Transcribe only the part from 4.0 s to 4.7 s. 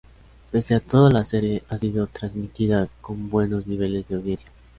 de audiencia.